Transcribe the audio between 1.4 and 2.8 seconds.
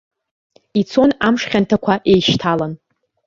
хьанҭақәа еишьҭалан.